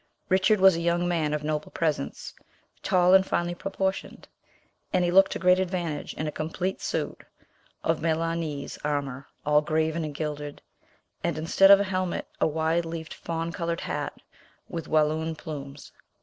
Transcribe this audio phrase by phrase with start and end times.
[0.29, 2.33] Richard was a young man of noble presence,
[2.81, 4.27] tall and finely proportioned,
[4.91, 7.23] and he looked to great advantage in a complete suit
[7.83, 10.63] of Milanese armour all graven and gilded,
[11.23, 14.19] and instead of a helmet, a wide leafed fawn coloured hat
[14.67, 15.91] with Walloon plumes.